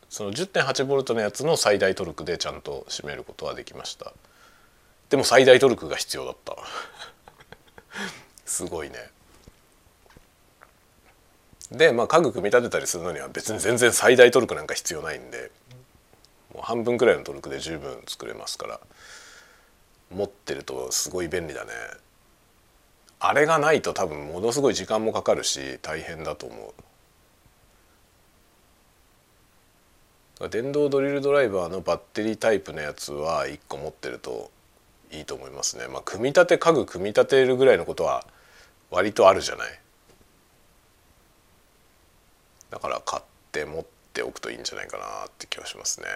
[0.09, 4.13] その 10.8V のやつの最大トルクでちゃんと締めることはできました。
[5.11, 6.57] でも最大トルクが必要だった。
[8.47, 9.14] すごいね。
[11.71, 15.51] で、まあ、家具組み立てたりするのには別に全然最大トルクなんか必要ないんで
[16.53, 18.81] もう半分くらいのトルクで十分作れますから
[20.15, 21.71] 持ってるとすごい便利だね。
[23.19, 26.75] あれがないと多分ものすごい時間もかかるし大変だと思
[30.41, 30.49] う。
[30.51, 34.51] 電動ドリルドライバーのバッテリータイプのやつは1個持ってると
[35.11, 35.87] いいと思いますね。
[35.89, 38.27] まあ組み立て家具組み立てるぐらいのことは
[38.91, 39.81] 割とあるじゃない。
[42.75, 46.07] だから買って持っておくといいんじゃないかなって気はしますね。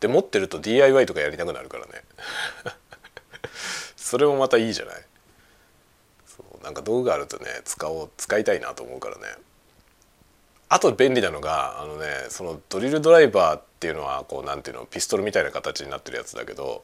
[0.00, 1.92] で持ってると DIY とかやりたくなるからね。
[3.96, 5.04] それもまたいいじゃない。
[6.26, 9.26] そうなんか道具があるとね使おう使いたいなと思うからね。
[10.70, 16.80] あと便利なのがあのねそのドリルドライバーっていうのはこうなんていうのピストルみたいな形になってるやつだけど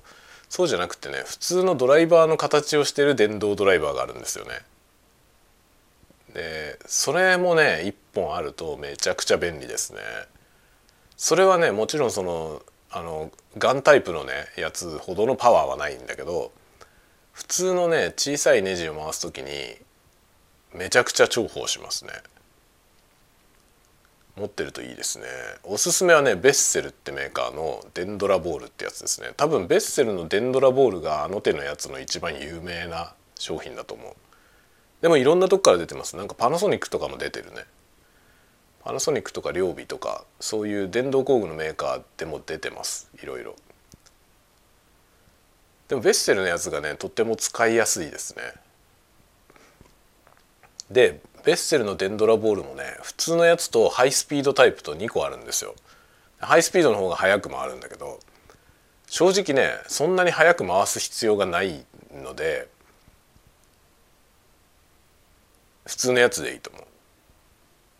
[0.50, 4.60] そうじゃなくてね普通のドライバーの形をしてる電動ドライバーがあるんですよね。
[6.36, 10.00] でそれもね1本あるとめちゃくちゃ便利ですね。
[11.16, 16.52] それはねもちろんそのあのガンタイプのねやつほどのパワーはないんだけど
[17.32, 19.48] 普通のね小さいネジを回す時に
[20.74, 22.10] めちゃくちゃ重宝しますね。
[24.36, 25.24] 持ってるといいですね
[25.64, 34.25] おすすめはねベッセルってメーカーのデンドラボールってやつですね多分ベッセルのデンドラボールがあの手のやつの一番有名な商品だと思う
[35.06, 36.16] でもいろんなとこから出てます。
[36.16, 37.64] なんかパナソニックとかも出てるね。
[38.82, 43.08] パナソニックとか両備とかそういう電動工具のメーカーでも出てます。
[43.22, 43.54] いろいろ。
[45.86, 48.42] でもベッセルのやつがねとっても使いやすいですね。
[50.90, 55.76] でベッセルのデンドラボールもね普通のやつとハイスピードタイプと2個あるんですよ。
[56.40, 58.18] ハイスピードの方が速く回るんだけど
[59.06, 62.74] 正直ねそんなに速く回す必要がないので
[65.86, 66.84] 普通のやつでいいと思う。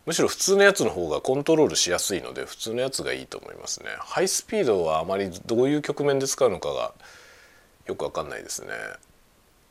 [0.06, 3.88] むしろ普通のやつの方がコントロールしやすいので普通のやつがいいと思いますね。
[3.98, 6.92] ハイスピードはあまりどういう局面で使うのかが
[7.86, 8.68] よくわかんないですね。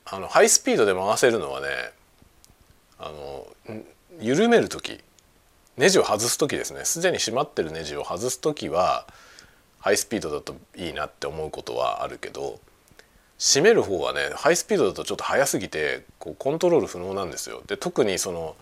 [0.05, 1.67] あのハイスピードで回せるのはね
[2.99, 3.47] あの
[4.19, 4.99] 緩める時
[5.77, 6.83] ネジを外す時ですね。
[6.83, 9.07] すでに閉まってるネジを外す時は
[9.79, 12.59] ハイスピードだといいなって思うことはあるけど
[13.37, 17.61] 閉める方はねハイスピードだとちょっと速すぎてこうコントロール不能なんですよ。
[17.67, 18.55] で特にその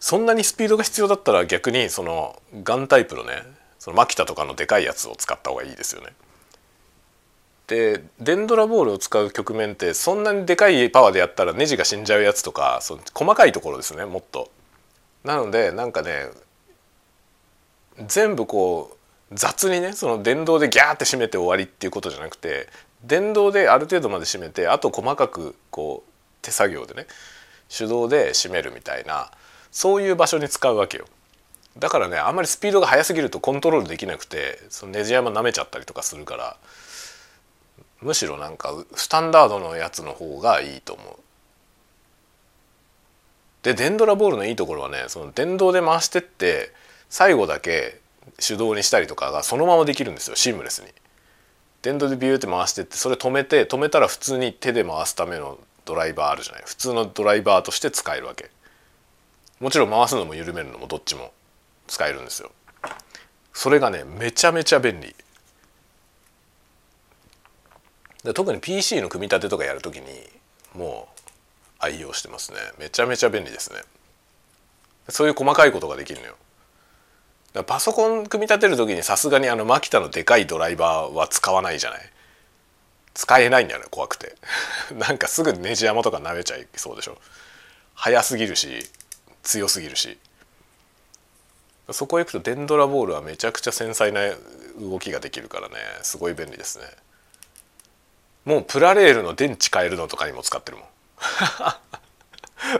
[0.00, 3.42] そんなにスピードが必要だったら逆にそのガンタイプのね
[3.78, 6.08] そのマキタとかのでかいやつを使った方がいいですよね。
[7.66, 14.50] でデンドラボールを使う局面ってそんなにでかいパワーでやったらネジが死んじゃうやつとかその細かいところですねもっと。
[15.24, 16.30] なのでなんかね
[18.06, 18.96] 全部こ
[19.30, 22.68] う雑にねその電動でギャーって締めて終わりっていうことじゃなくて
[23.06, 26.10] 電動である程度まで締めてあと細かくこう
[26.42, 27.06] 手作業でね
[27.68, 29.30] 手動で締めるみたいな
[29.70, 31.06] そういう場所に使うわけよ。
[31.78, 36.56] だからねあんまりスピードが速すぎるとコントロールできなくてそのネジ山舐めちゃったりとかするから
[38.00, 41.16] むしろなんかスタンダードのやつの方がいいと思う。
[43.62, 46.72] でデンドラボールのいいところはねその電動で回してって
[47.10, 48.00] 最後だけ
[48.38, 50.88] 手動にしたりとかがそのままできるんですよシームレスに。
[51.86, 56.62] 電動でビューって回してってそれ止めて止めたら普通に手で回すためのドライバーあるじゃない。
[56.66, 58.50] 普通のドライバーとして使えるわけ。
[59.60, 61.32] もちろん回すのも緩めるのもどっちも
[61.86, 62.50] 使えるんですよ。
[63.52, 65.14] それがねめちゃめちゃ便利。
[68.24, 70.06] で特に PC の組み立てとかやるときに
[70.74, 71.20] もう
[71.78, 72.58] 愛用してますね。
[72.80, 73.78] めちゃめちゃ便利ですね。
[75.08, 76.34] そういう細かいことができるのよ。
[77.64, 82.00] パソコン組み立てる時にさすがにあのマキタのでかいドライバーは使わないじゃない？
[83.14, 84.34] 使えないんだよね怖くて。
[84.94, 87.18] なんかすぐネジ山とか舐めちゃいそうでしょ。
[87.94, 88.90] 速すぎるし
[89.42, 90.18] 強すぎるし。
[91.92, 94.20] そこへ行くとデンドラボールはめちゃくちゃ繊細な
[94.80, 95.76] 動きができるからね。
[96.02, 96.84] すごい便利ですね。
[98.44, 100.86] もうプラレールの電池変えるのとかにも使ってるもん。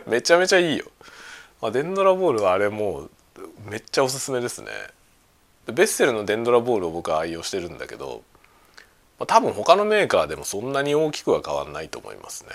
[0.11, 0.85] めちゃめちゃいいよ、
[1.61, 3.11] まあ、デンドラボールはあれもう
[3.65, 4.69] めっちゃおすすめですね。
[5.67, 8.23] ベッセルのデンドラボールを僕は愛用してるんだけど、
[9.19, 12.51] まあ、多分他のメーカーでもそんなに大きくは変わんないと思いますね、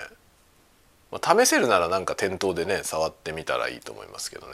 [1.11, 4.53] まあ、試せるならなんか店頭でね触ってみたらいいと思いますけどね。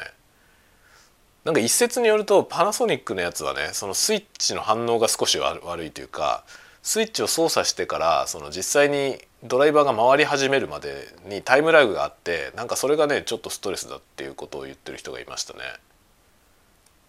[1.44, 6.44] なんか一説によるとパナソニックのやつはねそのスイッチの反応が少し悪いというか
[6.82, 15.60] スイッチを操作してからその実際にドライバーが回り始めるまでにタイムラグがあってなんかそれがねちょっとストレスだっていうことを言ってる人がいましたね。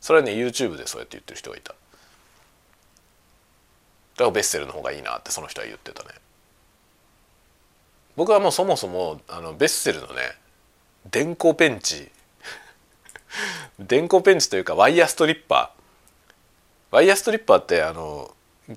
[0.00, 1.72] それはね YouTube でそうやって言ってる人がいた。
[1.72, 1.76] だ
[4.18, 6.10] からベッセルの方がいいなってその人は言ってたね。
[8.16, 10.14] 僕はもうそもそもあのベッセルのね
[11.10, 12.10] 電光ペンチ
[13.78, 16.96] 電光ペンチというかワイヤーストリッパー。
[16.96, 18.34] ワイヤーストリッパーってあの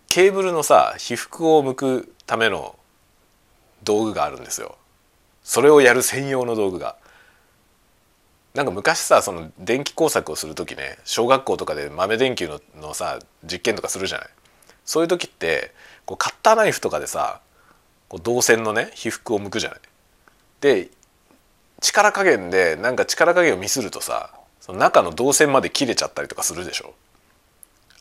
[0.08, 2.76] ケーブルのさ被覆を向くための
[3.84, 4.78] 道具があるんですよ。
[5.44, 6.98] それをやる専用の道具が。
[8.54, 14.28] なんか昔さその電気工作をする時ね小学校とかで豆電球ののさ実験とかするじゃない。
[14.84, 15.72] そういう時って
[16.06, 17.40] こうカッターナイフとかでさ
[18.10, 19.80] こう導線のね被覆を向くじゃない。
[20.60, 20.90] で
[21.80, 26.94] 力加減でなんか力加減をミスるとさその中の導線まで切れちゃったりとかするでしょ。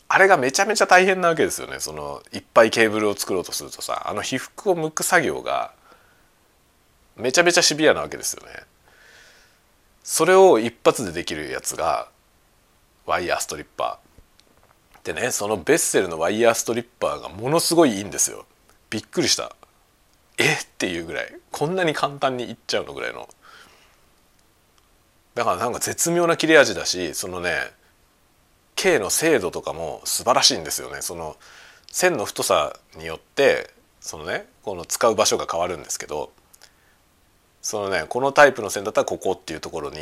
[0.09, 1.79] あれがめちゃめちゃ大変なわけですよね。
[1.79, 5.73] そのいっぱいケーブルを作ろうとするとさあの被覆を剥く作業が
[7.17, 8.65] めちゃめちゃシビアなわけですよね。
[10.03, 12.09] それを一発でできるやつが
[13.07, 15.07] ワイヤーストリッパー。
[15.15, 18.45] でねそのベッセルのワイヤーストリッパーがものすごいいいんですよ。
[18.91, 19.55] びっくりした。
[20.39, 20.55] え？
[20.55, 21.35] っていうぐらい。
[21.51, 23.29] こんなに簡単にいっちゃうのぐらいの。
[25.35, 27.55] だからなんか絶妙な切れ味だしそのね
[28.75, 31.03] K の精度とかも素晴らしいんですよね。
[31.03, 31.37] その
[31.87, 36.33] 線の太さによってそのねこの使う場所が変わるんですけど
[37.63, 39.99] そのねこのタイプの線だったらここっていうところに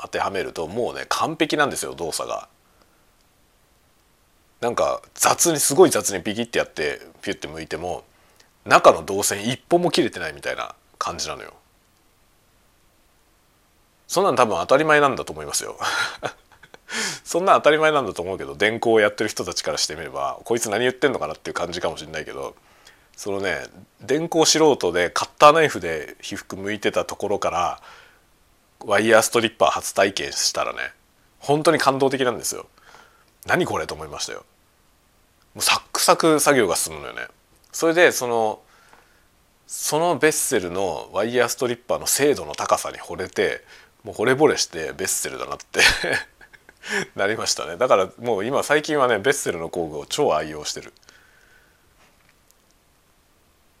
[0.00, 2.48] 当てはめるともうね完璧なんですよ動作が。
[4.60, 8.04] なんか雑にすごい雑にピキってやってピュッて向いても
[8.64, 11.52] 中の導線一本も切れてないみたいな感じなのよ。
[14.06, 15.76] そんなん多分当たり前なんだと思いますよ
[17.24, 22.54] そんな当たり前なんだと思うけど電工をやってる人たちからしてみればこいつ何言ってんのかなっていう感じかもしれないけど
[23.16, 23.58] そのね
[24.00, 27.80] 電工素人でカッターナイフで被覆向いてたところから
[28.80, 30.78] ワイヤーストリッパー初体験したらね
[31.38, 32.66] 本当に感動的なんですよ。
[33.46, 34.44] 何これと思いましたよ。
[35.54, 37.26] もうサックサク作業が進むのよね。
[37.70, 38.60] それでその
[39.66, 43.62] そのベッセルのワイヤーストリッパーの精度の高さに惚れて
[44.04, 45.80] もう惚れ惚れしてベッセルだなって
[47.16, 50.92] なりましたねだからもう今最近はねベッセルの工具を超愛用してる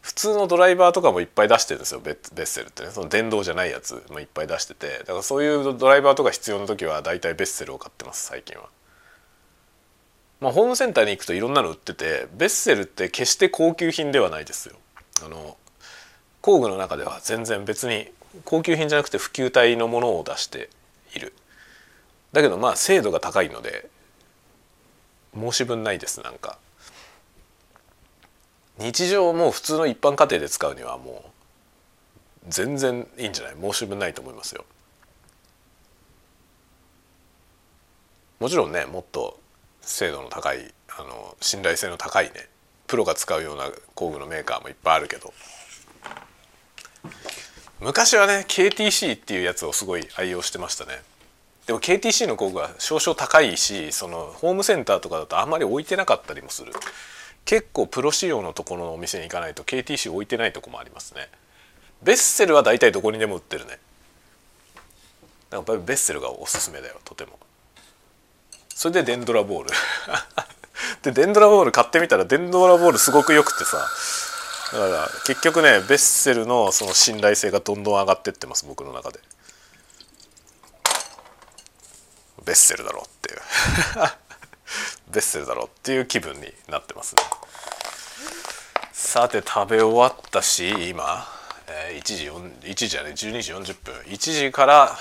[0.04, 8.68] 普通のドライバーとかもいっぱい出してるんですよベッセルってねその電動じゃないやつもいっぱい出しててだからそういうドライバーとか必要な時は大体ベッセルを買ってます最近は。
[10.40, 14.76] まあ、ホームセンターに行くといろんなの売っててベッセルって決して高級品ではないですよ。
[15.24, 15.56] あの
[16.42, 18.12] 工具の中では全然別に
[18.44, 20.68] 高級品じゃなくて普及体のものを出して
[21.14, 21.32] いる
[22.32, 23.88] だけどまあ精度が高いので
[25.34, 26.58] 申し分ないですなんか
[28.78, 31.30] 日常も普通の一般家庭で使うにはもう
[32.48, 33.54] 全然いいんじゃない？
[33.60, 34.64] 申し分ないと思いますよ。
[38.40, 39.38] もちろんねもっと
[39.80, 42.48] 精度の高いあの信頼性の高いね
[42.86, 45.32] プロが使うような工具のメーカーもいっぱいあるけど。
[47.80, 51.02] 昔はね KTC っていうやつをすごい愛用してましたね。
[51.66, 56.72] でも KTC の工具は少々高いしそのホームセンターとかだとあんまり置いてなかったりもする。
[57.44, 61.28] 結構プロ仕様のところのお店に行かないと KTC 置いてないとこもありますね。
[62.02, 63.78] ベッセルは大体どこにでも売ってるね。
[65.50, 67.38] だからベッセルがおすすめだよとても。
[68.74, 69.70] それでデンドラボール。
[71.02, 73.88] でデンドラボール買ってみたらデンドラボールすごくよくてさ。
[74.72, 79.20] だから結局ねベッセルのその信頼性がどんどん上がってってます僕の中で。
[82.44, 83.40] ベッセルだろっていう。
[85.12, 87.22] ベッセルだろっていう気分になってますね
[89.14, 91.24] さて食べ終わったし今、
[91.68, 93.94] えー、1時4 1時じゃね12時40分。
[94.12, 94.96] 1時から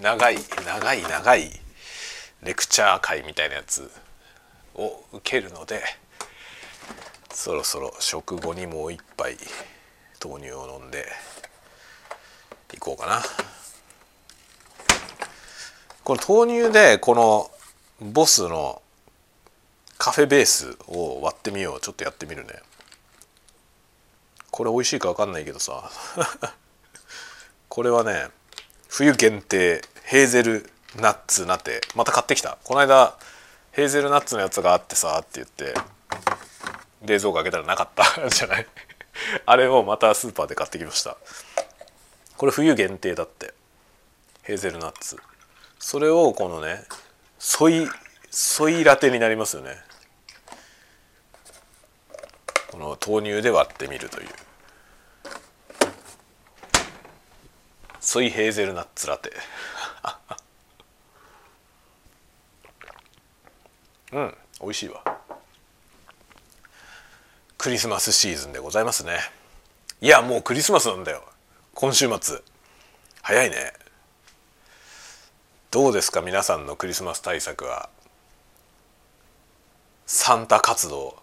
[0.00, 1.50] 長い長い長い
[2.42, 3.90] レクチャー会みたいなやつ
[4.76, 5.82] を受けるので
[7.34, 9.36] そろそろ食後にもう一杯
[10.24, 11.04] 豆乳を飲んで
[12.72, 13.20] いこうかな。
[16.02, 17.50] この豆乳でこの
[18.00, 18.80] ボスの
[19.98, 21.80] カフェベースを割ってみよう。
[21.82, 22.54] ちょっとやってみるね。
[24.56, 25.90] これ美味しいか分かんないけどさ。
[27.68, 28.28] これはね
[28.88, 31.82] 冬限定ヘーゼルナッツナテ。
[31.94, 32.56] また買ってきた。
[32.64, 33.18] この間
[33.72, 35.74] ヘーゼルナッツのやつがあってさって言って
[37.02, 38.06] 冷蔵庫開けたらなかった。
[38.30, 38.66] じゃない。
[39.44, 41.18] あれをまたスーパーで買ってきました。
[42.38, 43.52] これ冬限定だって。
[44.44, 45.18] ヘーゼルナッツ。
[45.78, 46.82] それをこのね
[47.38, 47.86] ソイ
[48.30, 49.78] ソイラテになりますよね。
[52.68, 54.45] この豆乳で割ってみるという。
[58.06, 59.32] ソイヘーゼルナッツラテ。
[64.12, 65.02] うん美味しいわ。
[67.58, 69.18] クリスマスシーズンでございますね。
[70.00, 71.28] いやもうクリスマスなんだよ。
[71.74, 72.44] 今週末。
[73.22, 73.72] 早いね。
[75.72, 77.90] どうですか皆さんのクリスマス対策は。
[80.06, 81.20] サンタ活動。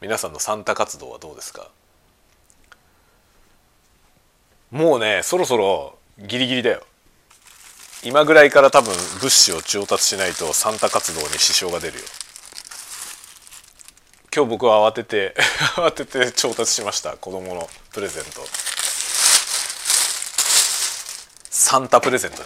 [0.00, 1.70] 皆さんのサンタ活動はどうですか？
[4.70, 6.82] もうねそろそろギリギリだよ。
[8.04, 12.04] 今ぐらいから多分物資を調達しないとサンタ活動に支障が出るよ。
[14.34, 15.34] 今日僕は慌てて
[15.76, 17.16] 慌てて調達しました。
[17.16, 18.46] 子供のプレゼント。
[21.50, 22.42] サンタプレゼント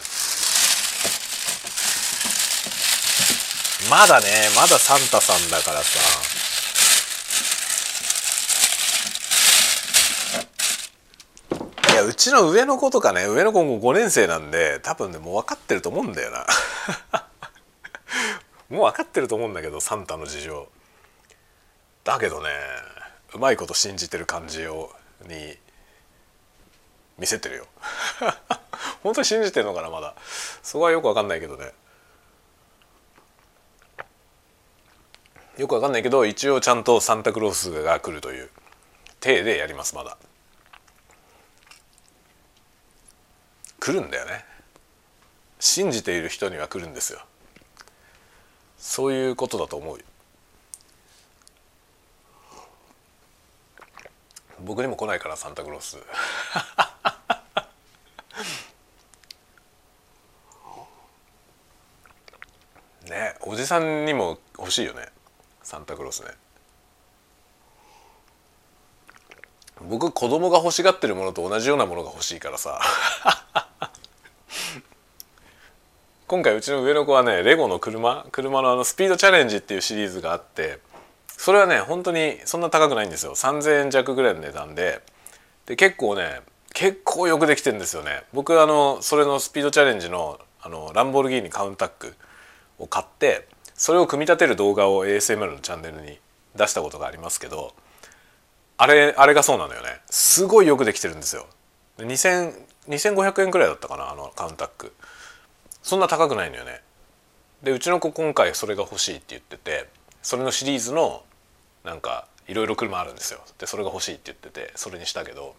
[3.90, 6.49] まだねまだサンタさんだからさ。
[12.00, 16.46] やうちの上の子とかね上の子も5年生なんで多分ねもう分かってると思うんだよな。
[18.68, 20.68] もう分かってると思うんだけどサンタの事情。
[22.04, 22.48] だけどね
[23.34, 24.92] うまいこと信じてる感じを
[25.26, 25.56] に
[27.18, 27.66] 見せてるよ。
[29.02, 30.14] 本当に信じてるのかなまだ。
[30.62, 31.72] そこはよく分かんないけどね。
[35.58, 38.48] よくわかんないけど一応ちゃんとサンタクロースが来るという
[39.20, 40.16] 体でやりますまだ。
[43.80, 44.44] 来るんだよね。
[45.58, 47.20] 信じている人には来るんですよ。
[48.78, 49.98] そういうことだと思う
[54.62, 55.96] 僕にも来ないからサンタクロース。
[63.08, 65.08] ねおじさんにも欲しいよね。
[65.62, 66.32] サンタクロースね。
[69.88, 72.80] 僕子供が欲しがってるものと同じようなものが欲しいからさ。
[76.26, 80.78] 今回うちの上の子はねレゴの車車のあのスピードチャレンジっていうシリーズがあって
[81.26, 83.34] それはね本当にそんな高くないんですよ。
[83.34, 85.02] 3,000円弱ぐらいの値段で。
[85.66, 86.40] で結構ね
[86.72, 88.22] 結構よくできてるんですよね。
[88.32, 92.14] 僕あのそれのスピードチャレンジのあのランボルギーニカウンタック
[92.78, 96.18] を買ってそれを組み立てる動画を ASMR のチャンネルに
[96.54, 97.72] 出したことがありますけど
[98.82, 100.00] あれあれがそうなのよね。
[100.08, 101.46] すごいよくできてるんですよ。
[101.98, 102.54] 2000
[102.88, 104.94] 2500円くらいだったかなあのカウンタック。
[105.82, 106.80] そんな高くないのよね。
[107.62, 109.86] でうちの子今回それが欲しいって言ってて
[110.22, 111.22] それのシリーズの
[111.84, 113.40] なんかいろいろ車あるんですよ。
[113.58, 115.54] でそれが欲しいって言っててそれにしたけど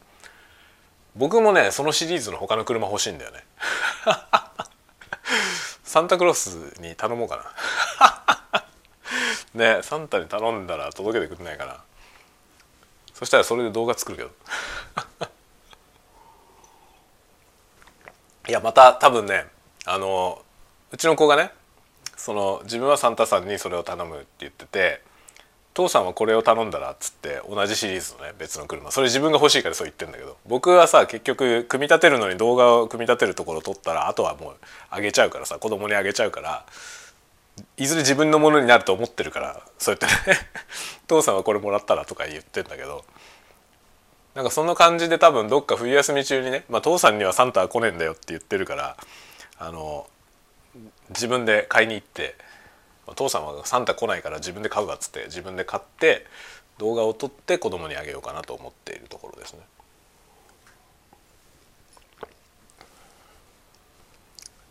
[1.15, 3.45] 僕もねそのシリーズの他の車欲しいんだよね。
[5.84, 7.53] サンタクロースに頼もうか
[8.03, 8.63] な。
[9.78, 11.84] ねサンタに頼んだら届けてくれないかな。
[13.22, 14.32] そしたらそれで動画作るけど。
[18.49, 19.45] いやまた多分ね
[19.86, 20.43] あの
[20.89, 21.51] うちの子がね
[22.17, 25.03] その自分はサンタさんにそれを頼むって言ってて
[25.76, 28.89] 父さんはこれを頼んだらっつって同じシリーズのね別の車。
[28.89, 30.38] それ自分が欲しいからそう言ってんだけど。
[30.47, 34.55] 僕はさ結局組み立てるのに動画を組み立てるところ撮ったらあとはもう
[34.89, 36.65] あげちゃうからさ子供にあげちゃうから
[37.78, 40.38] いずれ自分のものになると思ってるからそうやってね
[41.07, 43.03] 父さんはこれもらったらとか言ってんだけど
[44.36, 48.97] なんかそんな感じで多分どっか冬休み中にね、まあ、父さんにはサンタは来ねえんだよって言ってるから
[49.59, 50.07] あの
[51.09, 52.36] 自分で買いに行って
[53.16, 56.26] 父さんはサンタ来ないから自分で買うわっつって自分で買って
[56.78, 59.59] 動画を撮って子供にあげようかなと思っているところですね。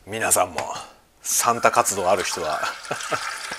[0.07, 0.61] 皆さんも
[1.23, 2.61] サンタ活動ある人は。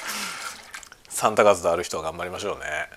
[1.09, 2.89] サンタ活動ある人は頑張りましょうね。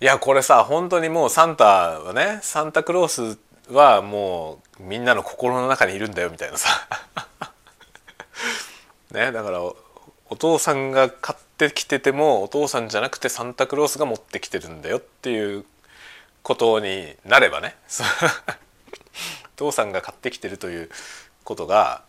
[0.00, 1.64] いやこれさ本当にもうサンタ
[2.00, 3.38] はねサンタクロース
[3.72, 6.68] はもうみんなの心の中にいるんだよみたいなさ。
[9.10, 9.76] ねだからお
[10.36, 15.64] 父さんが買ってきててもお父さんじゃなくてサンタクロースが持ってきてるんだよっていう
[16.42, 17.76] ことになればね。
[19.54, 20.90] お父さんが買ってきてるという
[21.44, 22.02] ことが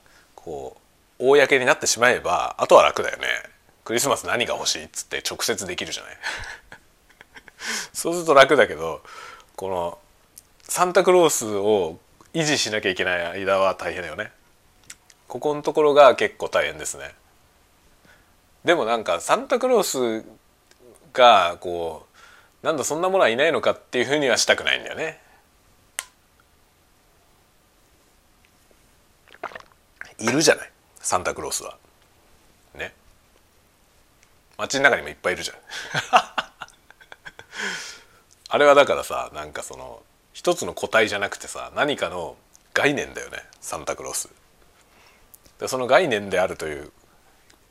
[0.44, 0.78] こ
[1.20, 3.28] う公になってしまえばあとは楽だよね。
[3.84, 4.84] クリスマス何が欲しい？
[4.84, 6.18] っつって直接できるじゃない？
[7.94, 9.02] そうすると楽だけど
[9.56, 9.98] この
[10.64, 11.98] サンタクロースを
[12.34, 14.32] 維持しなきゃいけない間は大変だよね。
[15.28, 17.14] ここのところが結構大変ですね。
[18.64, 19.84] でもなんかサンタクロー
[20.24, 20.26] ス
[21.14, 22.06] がこ
[22.64, 25.20] うなんだそんなものはいないのかっていうふうにはしたくないんだよね。
[30.20, 30.72] いるじゃない。
[31.00, 31.78] サンタクロースは。
[32.76, 32.94] ね。
[34.58, 35.58] 街の中にもいっぱいいるじゃん。
[38.52, 40.02] あれはだからさなんかその
[40.34, 42.36] 一つの個体じゃなくてさ何かの
[42.74, 43.44] 概念だよね。
[43.62, 44.30] サンタクロース。
[45.60, 46.92] でその概念であるという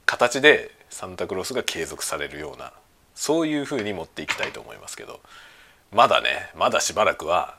[0.06, 2.72] 形でサンタクロースが継続されるような
[3.14, 5.20] そういうふうに持っていきたいと思いますけど
[5.92, 7.56] まだねまだしばらくは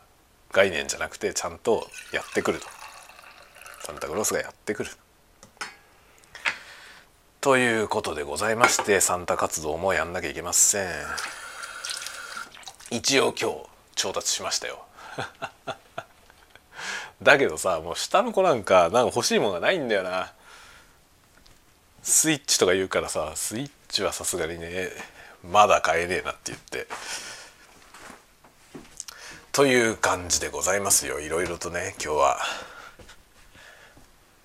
[0.52, 2.79] 概念じゃなくてちゃんとやってくると。
[3.90, 4.92] サンタクロースがやってくる。
[7.42, 10.90] ということでございましてサンタ活動もやんなきゃいけません。
[12.92, 13.58] 一応今日
[13.96, 14.86] 調達しましたよ。
[17.24, 20.32] だけどさもう下の子なんかなんか欲しいものがないんだよな。
[22.04, 24.92] スイッチとか言うからさスイッチはさすがにね
[25.44, 26.88] まだ買えねえなって言って。
[29.52, 31.20] という感じでございますよ。
[31.20, 32.40] いろいろとね今日は。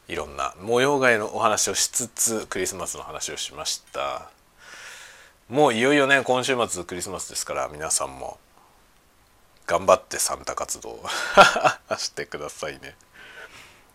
[0.08, 4.28] いろんな模様替えのお話をしつつクリスマスの話をしました。
[5.48, 8.38] もういよいよね今週末クリスマスですから皆さんも
[9.66, 11.04] 頑張ってサンタ活動を
[11.96, 12.96] してくださいね。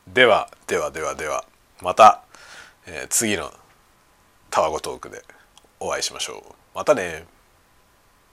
[0.07, 1.45] ではではではでは
[1.81, 2.21] また、
[2.85, 3.53] えー、次の
[4.49, 5.23] タワゴトークで
[5.79, 6.55] お会いしましょう。
[6.75, 7.27] またね。